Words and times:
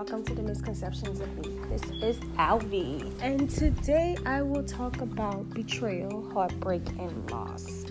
welcome 0.00 0.24
to 0.24 0.34
the 0.34 0.42
Misconceptions 0.42 1.20
of 1.20 1.28
Me. 1.36 1.58
This 1.68 1.82
is 2.02 2.16
Alvi, 2.38 3.12
and 3.20 3.50
today 3.50 4.16
I 4.24 4.40
will 4.40 4.64
talk 4.64 5.02
about 5.02 5.50
betrayal, 5.50 6.26
heartbreak, 6.32 6.80
and 6.98 7.30
loss. 7.30 7.84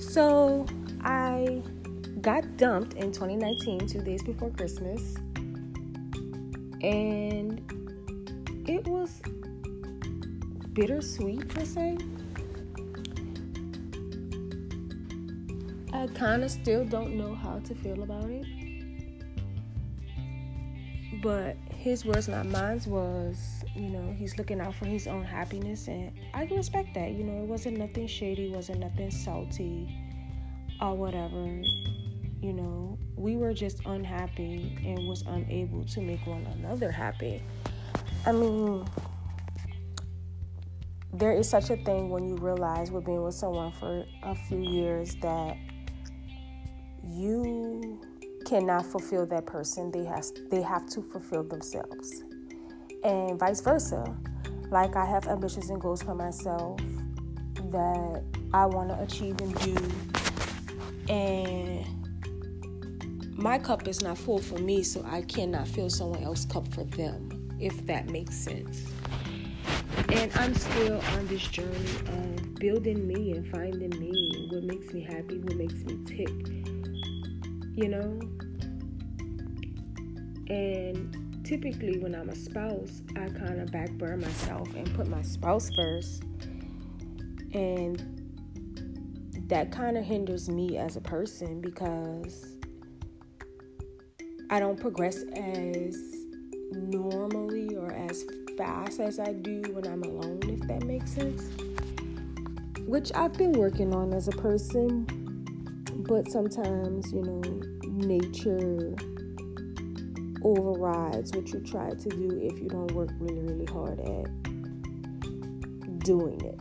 So, 0.00 0.66
I 1.04 1.62
got 2.22 2.56
dumped 2.56 2.94
in 2.94 3.12
2019, 3.12 3.86
two 3.86 4.00
days 4.00 4.20
before 4.24 4.50
Christmas, 4.50 5.14
and 6.82 7.62
it 8.66 8.84
was 8.88 9.22
bittersweet 10.72 11.48
per 11.48 11.64
se. 11.64 11.98
I 15.92 16.08
kind 16.08 16.42
of 16.42 16.50
still 16.50 16.84
don't 16.84 17.14
know 17.16 17.32
how 17.32 17.60
to 17.60 17.76
feel 17.76 18.02
about 18.02 18.28
it 18.28 18.44
but 21.26 21.56
his 21.74 22.04
words, 22.04 22.28
not 22.28 22.46
mine, 22.46 22.80
was, 22.86 23.64
you 23.74 23.88
know, 23.88 24.14
he's 24.16 24.38
looking 24.38 24.60
out 24.60 24.76
for 24.76 24.84
his 24.84 25.08
own 25.08 25.24
happiness, 25.24 25.88
and 25.88 26.12
I 26.32 26.46
can 26.46 26.56
respect 26.56 26.94
that. 26.94 27.10
You 27.10 27.24
know, 27.24 27.42
it 27.42 27.48
wasn't 27.48 27.78
nothing 27.78 28.06
shady, 28.06 28.48
wasn't 28.48 28.78
nothing 28.78 29.10
salty, 29.10 29.92
or 30.80 30.94
whatever. 30.94 31.44
You 32.40 32.52
know, 32.52 32.96
we 33.16 33.36
were 33.36 33.52
just 33.52 33.80
unhappy 33.86 34.78
and 34.86 35.08
was 35.08 35.22
unable 35.22 35.84
to 35.86 36.00
make 36.00 36.24
one 36.28 36.46
another 36.46 36.92
happy. 36.92 37.42
I 38.24 38.30
mean, 38.30 38.86
there 41.12 41.32
is 41.32 41.50
such 41.50 41.70
a 41.70 41.76
thing 41.76 42.08
when 42.08 42.28
you 42.28 42.36
realize 42.36 42.92
we've 42.92 43.04
been 43.04 43.24
with 43.24 43.34
someone 43.34 43.72
for 43.72 44.04
a 44.22 44.36
few 44.36 44.60
years 44.60 45.16
that 45.22 45.56
you 47.02 48.00
cannot 48.46 48.86
fulfill 48.86 49.26
that 49.26 49.44
person 49.44 49.90
they 49.90 50.04
has 50.04 50.32
they 50.50 50.62
have 50.62 50.86
to 50.86 51.02
fulfill 51.02 51.42
themselves. 51.42 52.22
And 53.04 53.38
vice 53.38 53.60
versa. 53.60 54.16
Like 54.70 54.96
i 54.96 55.04
have 55.04 55.26
ambitions 55.26 55.68
and 55.68 55.80
goals 55.80 56.02
for 56.02 56.14
myself 56.14 56.80
that 57.70 58.22
i 58.54 58.64
want 58.64 58.88
to 58.90 59.02
achieve 59.02 59.40
and 59.40 59.54
do. 59.60 59.76
And 61.12 61.84
my 63.36 63.58
cup 63.58 63.86
is 63.86 64.00
not 64.00 64.16
full 64.16 64.38
for 64.38 64.58
me 64.58 64.82
so 64.82 65.04
i 65.06 65.22
cannot 65.22 65.68
fill 65.68 65.90
someone 65.90 66.22
else's 66.22 66.46
cup 66.46 66.66
for 66.72 66.84
them 66.84 67.50
if 67.60 67.84
that 67.86 68.08
makes 68.08 68.36
sense. 68.36 68.86
And 70.08 70.30
i'm 70.36 70.54
still 70.54 71.00
on 71.14 71.26
this 71.26 71.42
journey 71.48 71.96
of 72.06 72.54
building 72.54 73.06
me 73.06 73.32
and 73.32 73.46
finding 73.48 73.90
me 74.00 74.48
what 74.50 74.62
makes 74.62 74.92
me 74.94 75.02
happy 75.02 75.38
what 75.38 75.56
makes 75.56 75.82
me 75.84 75.98
tick 76.06 76.75
you 77.76 77.88
know? 77.88 78.18
And 80.48 81.44
typically, 81.44 81.98
when 81.98 82.14
I'm 82.14 82.30
a 82.30 82.34
spouse, 82.34 83.02
I 83.10 83.28
kind 83.28 83.60
of 83.60 83.70
backburn 83.70 84.20
myself 84.20 84.74
and 84.74 84.92
put 84.94 85.08
my 85.08 85.22
spouse 85.22 85.70
first. 85.76 86.22
And 87.52 88.02
that 89.48 89.70
kind 89.70 89.96
of 89.96 90.04
hinders 90.04 90.48
me 90.48 90.76
as 90.76 90.96
a 90.96 91.00
person 91.00 91.60
because 91.60 92.56
I 94.50 94.58
don't 94.58 94.80
progress 94.80 95.22
as 95.34 95.96
normally 96.72 97.76
or 97.76 97.92
as 97.92 98.24
fast 98.56 99.00
as 99.00 99.20
I 99.20 99.32
do 99.32 99.62
when 99.72 99.86
I'm 99.86 100.02
alone, 100.02 100.40
if 100.44 100.60
that 100.68 100.84
makes 100.84 101.12
sense. 101.12 101.42
Which 102.86 103.12
I've 103.14 103.34
been 103.34 103.52
working 103.52 103.94
on 103.94 104.12
as 104.14 104.28
a 104.28 104.32
person 104.32 105.06
but 106.06 106.30
sometimes, 106.30 107.12
you 107.12 107.22
know, 107.22 107.40
nature 107.84 108.94
overrides 110.42 111.32
what 111.32 111.48
you 111.52 111.60
try 111.60 111.90
to 111.90 112.08
do 112.08 112.38
if 112.40 112.58
you 112.60 112.68
don't 112.68 112.92
work 112.92 113.10
really, 113.18 113.42
really 113.42 113.66
hard 113.66 113.98
at 114.00 114.26
doing 116.04 116.40
it. 116.40 116.60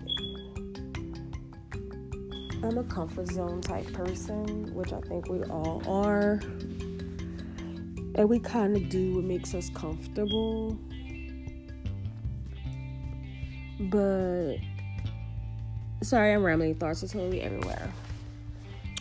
I'm 2.63 2.79
a 2.79 2.83
comfort 2.85 3.28
zone 3.28 3.61
type 3.61 3.94
person, 3.94 4.73
which 4.73 4.91
I 4.91 5.00
think 5.01 5.29
we 5.29 5.44
all 5.44 5.83
are. 5.88 6.39
And 8.16 8.27
we 8.27 8.39
kind 8.39 8.75
of 8.75 8.89
do 8.89 9.16
what 9.16 9.25
makes 9.25 9.53
us 9.53 9.69
comfortable. 9.69 10.79
But 13.79 14.57
sorry, 16.01 16.33
I'm 16.33 16.44
rambling. 16.44 16.75
Thoughts 16.75 17.03
are 17.03 17.07
totally 17.07 17.41
everywhere. 17.41 17.91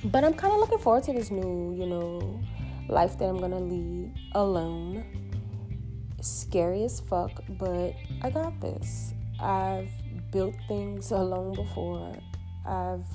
But 0.05 0.23
I'm 0.23 0.35
kind 0.35 0.53
of 0.53 0.61
looking 0.61 0.79
forward 0.79 1.03
to 1.05 1.13
this 1.15 1.31
new, 1.31 1.75
you 1.75 1.87
know, 1.87 2.41
life 2.89 3.19
that 3.19 3.25
I'm 3.25 3.39
gonna 3.39 3.59
lead 3.59 4.13
alone. 4.33 5.03
Scary 6.21 6.85
as 6.85 7.01
fuck, 7.01 7.31
but 7.59 7.95
I 8.23 8.31
got 8.31 8.61
this. 8.61 9.15
I've 9.41 9.91
built 10.31 10.55
things 10.69 11.11
alone 11.11 11.55
before. 11.55 12.15
I've 12.67 13.07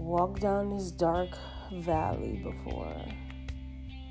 walked 0.00 0.40
down 0.40 0.76
this 0.76 0.90
dark 0.90 1.30
valley 1.72 2.42
before, 2.42 2.96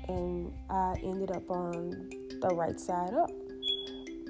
and 0.08 0.52
I 0.70 0.94
ended 1.02 1.32
up 1.32 1.50
on 1.50 2.08
the 2.40 2.48
right 2.54 2.80
side 2.80 3.12
up. 3.12 3.30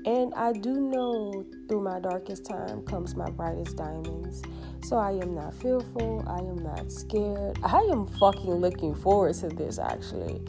And 0.05 0.33
I 0.35 0.53
do 0.53 0.73
know 0.73 1.45
through 1.69 1.83
my 1.83 2.01
darkest 2.01 2.47
time 2.47 2.83
comes 2.83 3.15
my 3.15 3.31
brightest 3.31 3.77
diamonds. 3.77 4.43
So 4.85 4.97
I 4.97 5.13
am 5.13 5.35
not 5.35 5.55
fearful. 5.55 6.25
I 6.27 6.39
am 6.39 6.57
not 6.63 6.91
scared. 6.91 7.59
I 7.63 7.81
am 7.91 8.07
fucking 8.07 8.55
looking 8.55 8.95
forward 8.95 9.35
to 9.37 9.49
this 9.49 9.79
actually. 9.79 10.41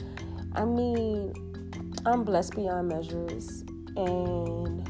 I 0.56 0.66
mean, 0.66 1.34
I'm 2.06 2.24
blessed 2.24 2.56
beyond 2.56 2.88
measures. 2.90 3.64
And 3.98 4.86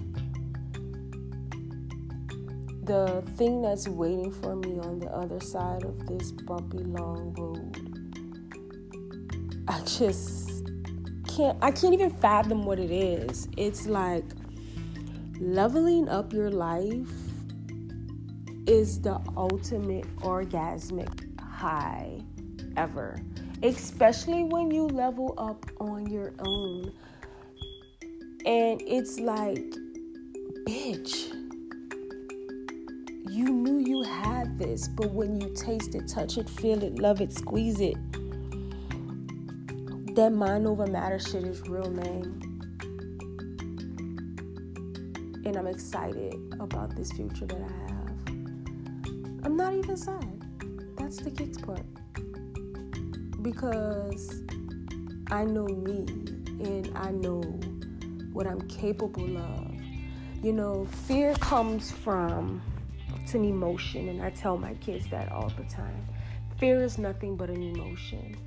the 2.83 3.23
thing 3.37 3.61
that's 3.61 3.87
waiting 3.87 4.31
for 4.31 4.55
me 4.55 4.79
on 4.79 4.99
the 4.99 5.07
other 5.07 5.39
side 5.39 5.83
of 5.83 6.07
this 6.07 6.31
bumpy, 6.31 6.79
long 6.79 7.33
road, 7.37 7.75
I 9.67 9.79
just 9.81 10.63
can't, 11.27 11.57
I 11.61 11.71
can't 11.71 11.93
even 11.93 12.09
fathom 12.09 12.65
what 12.65 12.79
it 12.79 12.91
is. 12.91 13.47
It's 13.57 13.85
like 13.87 14.25
leveling 15.39 16.09
up 16.09 16.33
your 16.33 16.49
life 16.49 17.07
is 18.67 18.99
the 19.01 19.19
ultimate 19.37 20.05
orgasmic 20.17 21.39
high 21.39 22.21
ever, 22.75 23.17
especially 23.63 24.43
when 24.43 24.69
you 24.69 24.85
level 24.87 25.33
up 25.37 25.65
on 25.79 26.05
your 26.07 26.33
own. 26.39 26.91
And 28.45 28.81
it's 28.81 29.19
like, 29.19 29.63
bitch, 30.67 31.33
you 33.29 33.45
knew 33.45 33.79
you 33.79 34.03
had 34.03 34.59
this, 34.59 34.89
but 34.89 35.11
when 35.11 35.39
you 35.39 35.53
taste 35.55 35.95
it, 35.95 36.07
touch 36.07 36.37
it, 36.37 36.49
feel 36.49 36.83
it, 36.83 36.99
love 36.99 37.21
it, 37.21 37.31
squeeze 37.31 37.79
it, 37.79 37.95
that 40.15 40.31
mind 40.33 40.67
over 40.67 40.85
matter 40.85 41.19
shit 41.19 41.45
is 41.45 41.61
real, 41.67 41.89
man 41.89 42.48
and 45.49 45.57
I'm 45.57 45.65
excited 45.65 46.35
about 46.59 46.95
this 46.95 47.11
future 47.11 47.47
that 47.47 47.59
I 47.59 47.91
have. 47.91 48.35
I'm 49.43 49.57
not 49.57 49.73
even 49.73 49.97
sad. 49.97 50.45
That's 50.95 51.17
the 51.17 51.31
kicks 51.31 51.57
part. 51.57 51.81
Because 53.41 54.43
I 55.31 55.45
know 55.45 55.65
me 55.65 56.05
and 56.63 56.91
I 56.95 57.09
know 57.09 57.41
what 58.31 58.45
I'm 58.45 58.61
capable 58.67 59.37
of. 59.37 59.73
You 60.43 60.53
know, 60.53 60.85
fear 61.07 61.33
comes 61.33 61.91
from 61.91 62.61
it's 63.19 63.33
an 63.33 63.43
emotion, 63.43 64.09
and 64.09 64.21
I 64.21 64.29
tell 64.29 64.55
my 64.55 64.75
kids 64.75 65.07
that 65.09 65.31
all 65.31 65.49
the 65.49 65.63
time. 65.63 66.05
Fear 66.59 66.83
is 66.83 66.99
nothing 66.99 67.35
but 67.35 67.49
an 67.49 67.63
emotion. 67.63 68.37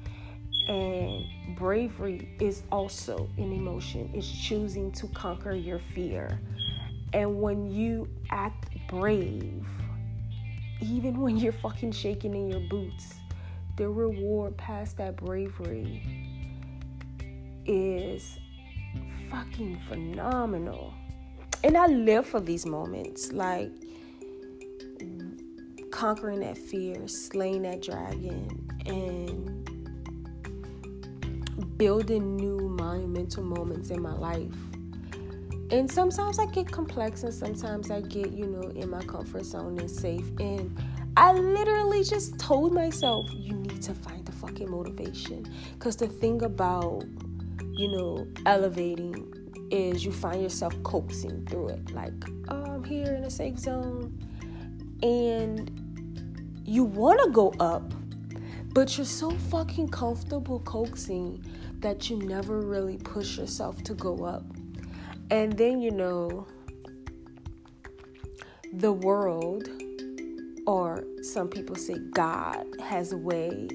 And 0.69 1.57
bravery 1.57 2.29
is 2.41 2.63
also 2.71 3.29
an 3.39 3.53
emotion. 3.53 4.09
It's 4.15 4.31
choosing 4.31 4.93
to 4.93 5.09
conquer 5.09 5.53
your 5.53 5.81
fear. 5.95 6.39
And 7.13 7.41
when 7.41 7.71
you 7.71 8.09
act 8.31 8.69
brave, 8.89 9.65
even 10.81 11.21
when 11.21 11.37
you're 11.37 11.53
fucking 11.53 11.93
shaking 11.93 12.35
in 12.35 12.51
your 12.51 12.61
boots, 12.69 13.15
the 13.77 13.89
reward 13.89 14.57
past 14.57 14.97
that 14.99 15.17
bravery 15.17 16.03
is 17.67 18.39
fucking 19.31 19.81
phenomenal. 19.89 20.93
And 21.65 21.77
I 21.77 21.87
live 21.87 22.27
for 22.27 22.41
these 22.41 22.67
moments 22.67 23.33
like 23.33 23.71
conquering 25.91 26.41
that 26.41 26.59
fear, 26.59 27.07
slaying 27.07 27.63
that 27.63 27.83
dragon, 27.83 28.49
and 28.87 29.49
building 31.79 32.37
new 32.37 32.59
monumental 32.69 33.45
moments 33.45 33.91
in 33.91 34.03
my 34.03 34.13
life 34.13 34.53
and 35.73 35.91
sometimes 35.91 36.39
I 36.39 36.45
get 36.45 36.71
complex 36.71 37.23
and 37.23 37.33
sometimes 37.33 37.91
I 37.91 38.03
get, 38.03 38.31
you 38.33 38.47
know, 38.47 38.69
in 38.77 38.91
my 38.91 39.03
comfort 39.05 39.47
zone 39.47 39.79
and 39.79 39.91
safe. 39.91 40.29
And 40.39 40.79
I 41.17 41.33
literally 41.33 42.05
just 42.05 42.39
told 42.39 42.75
myself, 42.75 43.27
you 43.33 43.55
need 43.55 43.81
to 43.81 43.95
find 43.95 44.23
the 44.27 44.33
fucking 44.33 44.71
motivation. 44.71 45.51
Because 45.73 45.97
the 45.97 46.09
thing 46.09 46.43
about, 46.43 47.05
you 47.73 47.91
know, 47.91 48.27
elevating 48.45 49.33
is 49.71 50.05
you 50.05 50.13
find 50.13 50.43
yourself 50.43 50.75
coaxing 50.83 51.47
through 51.47 51.71
it. 51.71 51.91
Like, 51.95 52.13
oh, 52.49 52.65
I'm 52.65 52.85
here 52.85 53.15
in 53.15 53.25
a 53.25 53.31
safe 53.31 53.59
zone. 53.59 54.19
And 55.03 55.71
you 56.67 56.85
want 56.85 57.19
to 57.25 57.31
go 57.31 57.55
up, 57.61 57.95
but 58.75 58.99
you're 58.99 59.07
so 59.07 59.31
fucking 59.31 59.89
comfortable 59.89 60.61
coaxing 60.61 61.43
that 61.79 62.11
you 62.11 62.19
never 62.19 62.61
really 62.61 62.99
push 62.99 63.39
yourself 63.39 63.83
to 63.85 63.95
go 63.95 64.25
up. 64.25 64.45
And 65.33 65.55
then, 65.55 65.81
you 65.81 65.91
know, 65.91 66.47
the 68.71 68.93
world, 68.93 69.67
or 70.67 71.05
some 71.23 71.49
people 71.49 71.75
say 71.75 71.97
God, 72.13 72.67
has 72.85 73.13
a 73.13 73.17
way 73.17 73.67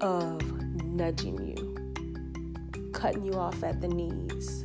of 0.00 0.40
nudging 0.84 1.44
you, 1.44 2.92
cutting 2.92 3.24
you 3.24 3.32
off 3.32 3.64
at 3.64 3.80
the 3.80 3.88
knees 3.88 4.64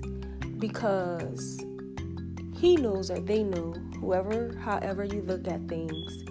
because 0.59 1.59
he 2.55 2.75
knows 2.75 3.09
or 3.09 3.19
they 3.19 3.41
know, 3.41 3.73
whoever, 3.99 4.55
however 4.59 5.03
you 5.03 5.23
look 5.23 5.47
at 5.47 5.67
things, 5.67 6.23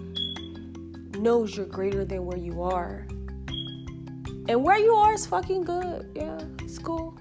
knows 1.17 1.57
you're 1.57 1.65
greater 1.65 2.05
than 2.05 2.25
where 2.25 2.37
you 2.37 2.61
are. 2.61 3.05
And 4.47 4.63
where 4.63 4.79
you 4.79 4.93
are 4.93 5.15
is 5.15 5.25
fucking 5.25 5.63
good. 5.63 6.09
Yeah, 6.15 6.39
it's 6.61 6.79
cool. 6.79 7.17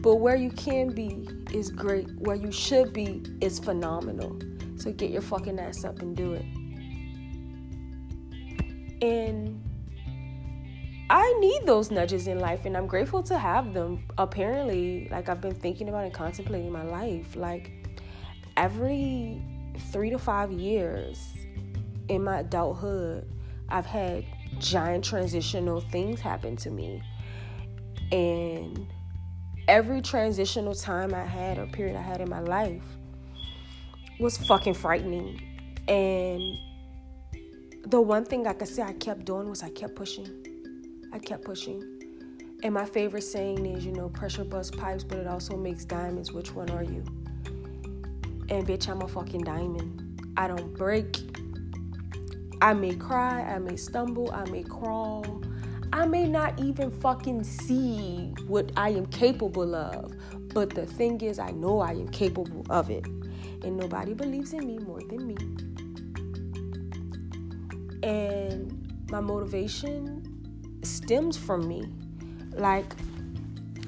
But 0.00 0.14
where 0.14 0.36
you 0.36 0.48
can 0.50 0.94
be 0.94 1.28
is 1.52 1.70
great. 1.70 2.08
Where 2.18 2.36
you 2.36 2.52
should 2.52 2.92
be 2.92 3.22
is 3.40 3.58
phenomenal. 3.58 4.38
So 4.76 4.92
get 4.92 5.10
your 5.10 5.22
fucking 5.22 5.58
ass 5.58 5.84
up 5.84 6.00
and 6.00 6.16
do 6.16 6.34
it. 6.34 6.44
And 9.02 9.62
I 11.10 11.32
need 11.40 11.62
those 11.64 11.90
nudges 11.90 12.26
in 12.26 12.38
life 12.38 12.66
and 12.66 12.76
I'm 12.76 12.86
grateful 12.86 13.22
to 13.24 13.38
have 13.38 13.72
them. 13.72 14.04
Apparently, 14.18 15.08
like 15.10 15.28
I've 15.28 15.40
been 15.40 15.54
thinking 15.54 15.88
about 15.88 16.04
and 16.04 16.12
contemplating 16.12 16.70
my 16.70 16.82
life. 16.82 17.34
Like 17.34 17.72
every 18.56 19.42
three 19.90 20.10
to 20.10 20.18
five 20.18 20.52
years 20.52 21.32
in 22.08 22.24
my 22.24 22.40
adulthood, 22.40 23.30
I've 23.68 23.86
had 23.86 24.24
giant 24.58 25.04
transitional 25.04 25.80
things 25.80 26.20
happen 26.20 26.56
to 26.56 26.70
me. 26.70 27.02
And 28.12 28.86
every 29.68 30.00
transitional 30.00 30.74
time 30.74 31.14
I 31.14 31.24
had 31.24 31.58
or 31.58 31.66
period 31.66 31.94
I 31.94 32.00
had 32.00 32.20
in 32.20 32.28
my 32.28 32.40
life 32.40 32.82
was 34.18 34.38
fucking 34.38 34.74
frightening. 34.74 35.40
And 35.86 36.56
the 37.86 38.00
one 38.00 38.24
thing 38.24 38.46
I 38.46 38.54
could 38.54 38.68
say 38.68 38.82
I 38.82 38.94
kept 38.94 39.26
doing 39.26 39.48
was 39.48 39.62
I 39.62 39.70
kept 39.70 39.94
pushing. 39.94 40.28
I 41.12 41.18
kept 41.18 41.44
pushing. 41.44 41.82
And 42.64 42.74
my 42.74 42.86
favorite 42.86 43.22
saying 43.22 43.64
is, 43.66 43.84
you 43.84 43.92
know, 43.92 44.08
pressure 44.08 44.42
busts 44.42 44.74
pipes, 44.74 45.04
but 45.04 45.18
it 45.18 45.26
also 45.26 45.56
makes 45.56 45.84
diamonds. 45.84 46.32
Which 46.32 46.52
one 46.52 46.70
are 46.70 46.82
you? 46.82 47.04
And 48.50 48.66
bitch, 48.66 48.88
I'm 48.88 49.02
a 49.02 49.08
fucking 49.08 49.42
diamond. 49.44 50.32
I 50.36 50.48
don't 50.48 50.74
break. 50.74 51.18
I 52.60 52.72
may 52.72 52.94
cry, 52.94 53.42
I 53.42 53.58
may 53.58 53.76
stumble, 53.76 54.32
I 54.32 54.44
may 54.50 54.64
crawl. 54.64 55.42
I 55.98 56.06
may 56.06 56.28
not 56.28 56.60
even 56.60 56.92
fucking 56.92 57.42
see 57.42 58.32
what 58.46 58.70
I 58.76 58.90
am 58.90 59.06
capable 59.06 59.74
of. 59.74 60.12
But 60.54 60.70
the 60.70 60.86
thing 60.86 61.20
is, 61.22 61.40
I 61.40 61.50
know 61.50 61.80
I 61.80 61.90
am 61.90 62.08
capable 62.10 62.64
of 62.70 62.88
it. 62.88 63.04
And 63.64 63.76
nobody 63.76 64.14
believes 64.14 64.52
in 64.52 64.64
me 64.64 64.78
more 64.78 65.00
than 65.00 65.26
me. 65.26 65.36
And 68.08 68.94
my 69.10 69.18
motivation 69.18 70.22
stems 70.84 71.36
from 71.36 71.66
me. 71.66 71.82
Like 72.52 72.94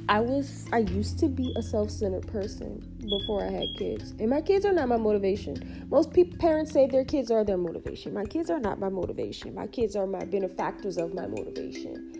I 0.09 0.19
was 0.19 0.67
I 0.73 0.79
used 0.79 1.21
to 1.21 1.29
be 1.29 1.55
a 1.57 1.63
self-centered 1.63 2.27
person 2.27 2.90
before 3.11 3.45
I 3.45 3.51
had 3.51 3.77
kids. 3.77 4.13
And 4.19 4.31
my 4.31 4.41
kids 4.41 4.65
are 4.65 4.73
not 4.73 4.89
my 4.89 4.97
motivation. 4.97 5.87
Most 5.91 6.13
parents 6.39 6.73
say 6.73 6.87
their 6.87 7.05
kids 7.05 7.31
are 7.31 7.45
their 7.45 7.59
motivation. 7.59 8.15
My 8.15 8.25
kids 8.25 8.49
are 8.49 8.61
not 8.61 8.79
my 8.79 8.89
motivation. 8.89 9.55
My 9.55 9.67
kids 9.67 9.97
are 9.97 10.07
my 10.07 10.25
benefactors 10.25 10.97
of 10.97 11.13
my 11.13 11.27
motivation. 11.27 12.13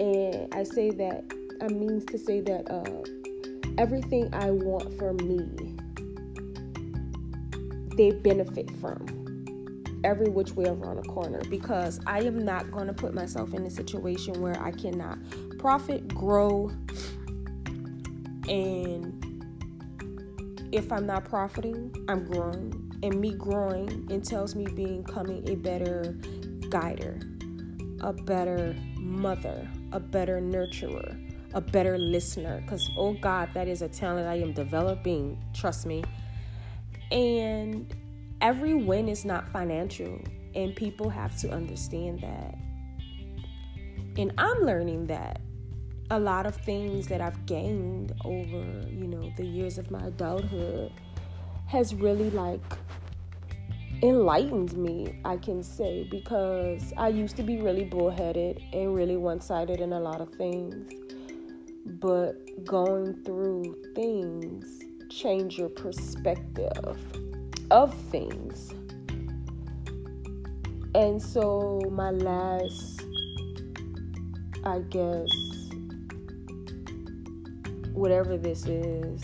And 0.00 0.54
I 0.54 0.62
say 0.62 0.90
that 0.92 1.24
I 1.60 1.68
means 1.68 2.06
to 2.06 2.18
say 2.18 2.40
that 2.40 2.70
uh, 2.70 3.02
everything 3.76 4.32
I 4.32 4.50
want 4.50 4.96
for 4.98 5.12
me 5.12 5.76
they 7.96 8.12
benefit 8.12 8.70
from 8.80 9.04
every 10.04 10.30
which 10.30 10.52
way 10.52 10.64
around 10.64 10.96
the 10.96 11.02
corner 11.02 11.42
because 11.50 12.00
I 12.06 12.20
am 12.20 12.42
not 12.42 12.70
going 12.70 12.86
to 12.86 12.94
put 12.94 13.12
myself 13.12 13.52
in 13.52 13.66
a 13.66 13.70
situation 13.70 14.40
where 14.40 14.58
I 14.62 14.70
cannot 14.70 15.18
profit, 15.58 16.08
grow, 16.08 16.72
and 18.48 19.09
if 20.72 20.92
I'm 20.92 21.06
not 21.06 21.24
profiting, 21.24 21.92
I'm 22.08 22.24
growing. 22.24 22.92
And 23.02 23.20
me 23.20 23.34
growing 23.34 24.06
entails 24.10 24.54
me 24.54 24.66
becoming 24.66 25.48
a 25.48 25.56
better 25.56 26.16
guider, 26.68 27.18
a 28.00 28.12
better 28.12 28.76
mother, 28.96 29.68
a 29.92 30.00
better 30.00 30.40
nurturer, 30.40 31.16
a 31.54 31.60
better 31.60 31.98
listener. 31.98 32.60
Because, 32.60 32.88
oh 32.96 33.14
God, 33.14 33.50
that 33.54 33.68
is 33.68 33.82
a 33.82 33.88
talent 33.88 34.28
I 34.28 34.36
am 34.36 34.52
developing. 34.52 35.42
Trust 35.54 35.86
me. 35.86 36.04
And 37.10 37.92
every 38.40 38.74
win 38.74 39.08
is 39.08 39.24
not 39.24 39.50
financial, 39.50 40.20
and 40.54 40.76
people 40.76 41.08
have 41.08 41.36
to 41.38 41.50
understand 41.50 42.20
that. 42.20 42.54
And 44.16 44.32
I'm 44.38 44.62
learning 44.62 45.06
that 45.06 45.40
a 46.10 46.18
lot 46.18 46.44
of 46.44 46.56
things 46.56 47.06
that 47.06 47.20
I've 47.20 47.46
gained 47.46 48.12
over, 48.24 48.64
you 48.88 49.06
know, 49.06 49.32
the 49.36 49.44
years 49.46 49.78
of 49.78 49.90
my 49.90 50.06
adulthood 50.06 50.92
has 51.66 51.94
really 51.94 52.30
like 52.30 52.60
enlightened 54.02 54.76
me, 54.76 55.20
I 55.24 55.36
can 55.36 55.62
say, 55.62 56.08
because 56.10 56.92
I 56.96 57.08
used 57.08 57.36
to 57.36 57.42
be 57.42 57.58
really 57.58 57.84
bullheaded 57.84 58.60
and 58.72 58.94
really 58.94 59.16
one 59.16 59.40
sided 59.40 59.80
in 59.80 59.92
a 59.92 60.00
lot 60.00 60.20
of 60.20 60.32
things. 60.34 60.92
But 61.86 62.64
going 62.64 63.22
through 63.24 63.76
things 63.94 64.80
change 65.10 65.58
your 65.58 65.68
perspective 65.68 66.98
of 67.70 67.94
things. 68.10 68.72
And 70.94 71.22
so, 71.22 71.80
my 71.90 72.10
last, 72.10 73.02
I 74.64 74.80
guess, 74.88 75.59
whatever 78.00 78.38
this 78.38 78.64
is, 78.64 79.22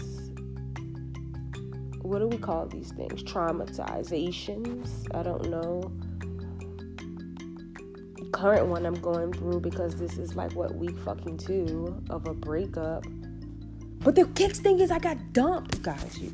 what 2.03 2.19
do 2.19 2.29
we 2.29 2.37
call 2.37 2.67
these 2.67 2.93
things? 2.93 3.23
Traumatizations? 3.23 5.07
I 5.15 5.23
don't 5.23 5.49
know. 5.49 5.91
Current 8.33 8.67
one 8.67 8.85
I'm 8.85 9.01
going 9.01 9.33
through 9.33 9.61
because 9.61 9.97
this 9.97 10.19
is 10.19 10.37
like 10.37 10.53
what 10.53 10.75
week 10.75 10.99
fucking 10.99 11.39
two 11.39 12.03
of 12.11 12.27
a 12.27 12.35
breakup. 12.35 13.07
But 14.01 14.15
the 14.15 14.27
kicks 14.35 14.61
thing 14.61 14.81
is 14.81 14.91
I 14.91 14.99
got 14.99 15.33
dumped, 15.33 15.81
guys. 15.81 16.19
You 16.19 16.31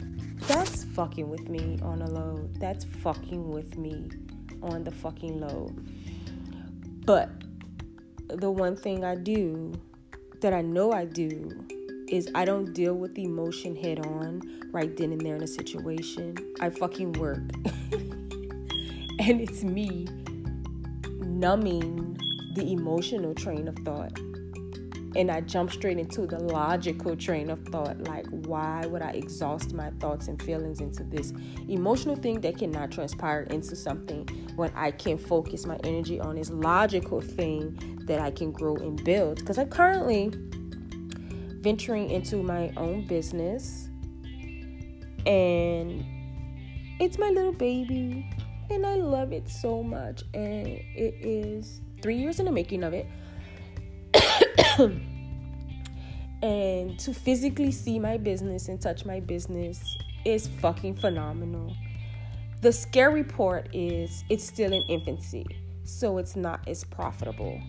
that's 0.49 0.82
fucking 0.82 1.30
with 1.30 1.49
me 1.49 1.78
on 1.80 2.02
a 2.02 2.11
low. 2.11 2.50
That's 2.58 2.84
fucking 2.84 3.50
with 3.50 3.78
me 3.78 4.11
on 4.64 4.82
the 4.82 4.90
fucking 4.90 5.40
low. 5.40 5.72
But 7.06 7.30
the 8.26 8.50
one 8.50 8.75
thing 8.75 9.04
I 9.04 9.14
do 9.14 9.72
that 10.40 10.52
I 10.52 10.61
know 10.61 10.90
I 10.90 11.04
do 11.04 11.64
is 12.12 12.28
I 12.35 12.45
don't 12.45 12.73
deal 12.75 12.95
with 12.95 13.14
the 13.14 13.25
emotion 13.25 13.75
head 13.75 14.07
on 14.07 14.42
right 14.71 14.95
then 14.97 15.12
and 15.12 15.21
there 15.21 15.35
in 15.35 15.42
a 15.42 15.47
situation. 15.47 16.37
I 16.61 16.69
fucking 16.69 17.14
work. 17.14 17.38
and 19.19 19.40
it's 19.40 19.64
me 19.64 20.07
numbing 21.21 22.19
the 22.54 22.71
emotional 22.71 23.35
train 23.35 23.66
of 23.66 23.76
thought 23.78 24.12
and 25.14 25.31
I 25.31 25.40
jump 25.42 25.71
straight 25.73 25.99
into 25.99 26.26
the 26.26 26.38
logical 26.38 27.16
train 27.16 27.50
of 27.50 27.62
thought 27.66 28.00
like, 28.04 28.26
why 28.31 28.87
would 28.87 29.02
I 29.02 29.11
exhaust 29.11 29.75
my 29.75 29.90
thoughts 30.00 30.28
and 30.28 30.40
feelings 30.42 30.81
into 30.81 31.04
this 31.04 31.33
emotional 31.69 32.16
thing 32.16 32.40
that 32.40 32.59
cannot 32.59 32.90
transpire 32.92 33.42
into 33.42 33.76
something 33.76 34.26
when 34.57 34.73
I 34.75 34.90
can 34.90 35.19
focus 35.19 35.66
my 35.66 35.78
energy 35.85 36.21
on 36.21 36.37
this 36.37 36.50
logical 36.50 37.21
thing 37.21 38.00
that 38.07 38.21
I 38.21 38.31
can 38.31 38.52
grow 38.52 38.76
and 38.76 39.02
build? 39.04 39.37
Because 39.37 39.59
I'm 39.59 39.69
currently 39.69 40.33
venturing 41.62 42.11
into 42.11 42.42
my 42.42 42.73
own 42.76 43.07
business 43.07 43.88
and 45.26 46.04
it's 47.00 47.19
my 47.19 47.31
little 47.31 47.52
baby 47.52 48.28
and 48.71 48.85
I 48.85 48.97
love 48.97 49.33
it 49.33 49.49
so 49.49 49.83
much 49.83 50.23
and 50.35 50.66
it 50.66 51.14
is 51.21 51.81
three 52.02 52.16
years 52.16 52.40
in 52.40 52.47
the 52.47 52.52
making 52.52 52.83
of 52.83 52.92
it 52.92 53.07
and 56.42 56.99
to 56.99 57.14
physically 57.14 57.71
see 57.71 57.99
my 57.99 58.19
business 58.19 58.69
and 58.69 58.81
touch 58.81 59.04
my 59.04 59.21
business 59.21 59.81
is 60.25 60.49
fucking 60.61 60.97
phenomenal. 60.97 61.75
The 62.61 62.73
scary 62.73 63.25
part 63.25 63.69
is 63.73 64.25
it's 64.28 64.45
still 64.45 64.73
in 64.73 64.83
infancy, 64.88 65.47
so 65.85 66.19
it's 66.19 66.37
not 66.37 66.66
as 66.69 66.85
profitable. 66.85 67.61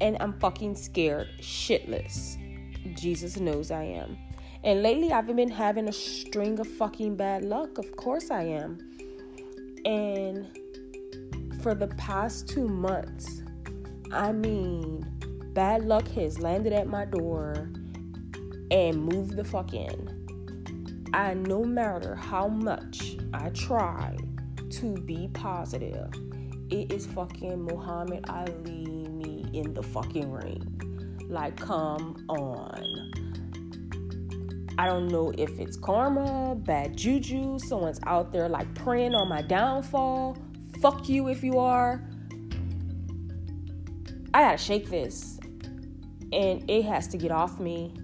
And 0.00 0.16
I'm 0.20 0.38
fucking 0.38 0.76
scared 0.76 1.28
shitless. 1.40 2.36
Jesus 2.94 3.38
knows 3.38 3.70
I 3.70 3.84
am. 3.84 4.16
And 4.64 4.82
lately 4.82 5.12
I've 5.12 5.26
been 5.26 5.50
having 5.50 5.88
a 5.88 5.92
string 5.92 6.58
of 6.58 6.66
fucking 6.66 7.16
bad 7.16 7.44
luck. 7.44 7.78
Of 7.78 7.96
course 7.96 8.30
I 8.30 8.42
am. 8.42 8.78
And 9.84 10.46
for 11.62 11.74
the 11.74 11.88
past 11.96 12.48
two 12.48 12.68
months, 12.68 13.42
I 14.12 14.32
mean, 14.32 15.04
bad 15.52 15.84
luck 15.84 16.06
has 16.08 16.38
landed 16.38 16.72
at 16.72 16.86
my 16.86 17.04
door 17.04 17.70
and 18.70 19.04
moved 19.04 19.36
the 19.36 19.44
fuck 19.44 19.72
in. 19.72 21.08
I 21.12 21.34
no 21.34 21.64
matter 21.64 22.14
how 22.14 22.48
much 22.48 23.16
I 23.32 23.50
try 23.50 24.16
to 24.70 24.94
be 24.94 25.28
positive, 25.32 26.12
it 26.70 26.92
is 26.92 27.06
fucking 27.06 27.62
Muhammad 27.62 28.24
Ali 28.28 28.86
me 29.08 29.46
in 29.52 29.72
the 29.72 29.82
fucking 29.82 30.30
ring. 30.30 30.75
Like, 31.28 31.56
come 31.56 32.24
on. 32.28 33.12
I 34.78 34.86
don't 34.86 35.08
know 35.08 35.32
if 35.38 35.58
it's 35.58 35.76
karma, 35.76 36.54
bad 36.54 36.96
juju, 36.96 37.58
someone's 37.58 38.00
out 38.04 38.30
there 38.30 38.48
like 38.48 38.72
praying 38.74 39.14
on 39.14 39.28
my 39.28 39.40
downfall. 39.40 40.36
Fuck 40.82 41.08
you 41.08 41.28
if 41.28 41.42
you 41.42 41.58
are. 41.58 42.06
I 44.34 44.42
gotta 44.42 44.58
shake 44.58 44.90
this. 44.90 45.38
And 46.32 46.68
it 46.68 46.84
has 46.84 47.08
to 47.08 47.16
get 47.16 47.30
off 47.30 47.58
me. 47.58 47.94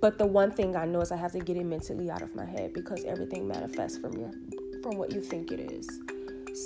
But 0.00 0.16
the 0.16 0.26
one 0.26 0.52
thing 0.52 0.76
I 0.76 0.84
know 0.84 1.00
is 1.00 1.10
I 1.10 1.16
have 1.16 1.32
to 1.32 1.40
get 1.40 1.56
it 1.56 1.64
mentally 1.64 2.08
out 2.10 2.22
of 2.22 2.34
my 2.36 2.46
head 2.46 2.72
because 2.72 3.04
everything 3.04 3.48
manifests 3.48 3.98
from 3.98 4.16
your 4.16 4.30
from 4.82 4.96
what 4.96 5.12
you 5.12 5.20
think 5.20 5.50
it 5.50 5.60
is. 5.60 5.86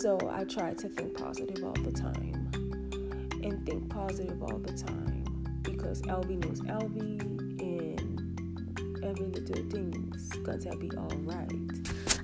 So 0.01 0.19
I 0.31 0.45
try 0.45 0.75
to 0.75 0.89
think 0.89 1.17
positive 1.17 1.65
all 1.65 1.73
the 1.73 1.91
time. 1.91 2.34
And 3.45 3.65
think 3.67 3.89
positive 3.91 4.43
all 4.43 4.59
the 4.59 4.73
time. 4.73 5.23
Because 5.63 6.01
LB 6.03 6.45
knows 6.45 6.61
LB 6.63 7.21
and 7.61 9.05
every 9.05 9.27
little 9.27 9.71
thing's 9.71 10.29
gonna 10.31 10.77
be 10.77 10.91
alright. 10.97 11.53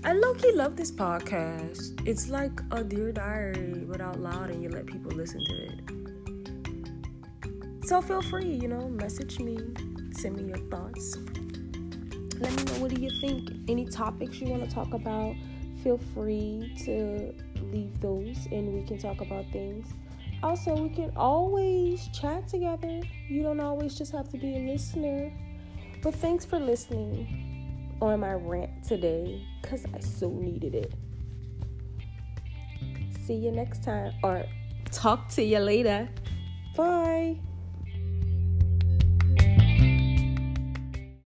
I 0.03 0.15
low 0.15 0.33
key 0.35 0.53
love 0.53 0.77
this 0.77 0.91
podcast. 0.91 2.09
It's 2.09 2.31
like 2.31 2.59
a 2.71 2.83
Dear 2.83 3.13
Diary, 3.13 3.85
but 3.87 4.01
out 4.01 4.19
loud, 4.19 4.49
and 4.49 4.63
you 4.63 4.71
let 4.71 4.87
people 4.87 5.13
listen 5.13 5.45
to 5.45 5.55
it. 5.67 5.81
So 7.87 8.01
feel 8.01 8.23
free, 8.23 8.55
you 8.55 8.69
know, 8.69 8.89
message 8.89 9.39
me, 9.41 9.59
send 10.13 10.37
me 10.37 10.45
your 10.45 10.57
thoughts. 10.71 11.19
Let 12.39 12.55
me 12.57 12.65
know 12.65 12.79
what 12.81 12.95
do 12.95 13.01
you 13.01 13.11
think. 13.21 13.51
Any 13.69 13.85
topics 13.85 14.41
you 14.41 14.49
want 14.49 14.65
to 14.67 14.75
talk 14.75 14.95
about, 14.95 15.35
feel 15.83 15.99
free 16.15 16.73
to 16.87 17.35
leave 17.71 18.01
those, 18.01 18.47
and 18.51 18.73
we 18.73 18.83
can 18.87 18.97
talk 18.97 19.21
about 19.21 19.45
things. 19.53 19.87
Also, 20.43 20.75
we 20.75 20.89
can 20.89 21.13
always 21.17 22.09
chat 22.09 22.49
together. 22.49 23.01
You 23.29 23.43
don't 23.43 23.61
always 23.61 23.95
just 23.95 24.13
have 24.13 24.29
to 24.31 24.39
be 24.39 24.57
a 24.57 24.73
listener. 24.73 25.33
But 26.03 26.15
thanks 26.15 26.45
for 26.47 26.59
listening 26.59 27.97
on 28.01 28.21
my 28.21 28.33
rant 28.33 28.85
today 28.85 29.47
because 29.61 29.85
I 29.95 30.01
so 30.01 30.31
needed 30.31 30.75
it. 30.75 30.95
See 33.27 33.35
you 33.35 33.53
next 33.53 33.85
time, 33.85 34.13
or 34.23 34.45
talk 34.91 35.29
to 35.31 35.43
you 35.43 35.59
later. 35.59 36.09
Bye. 36.75 37.37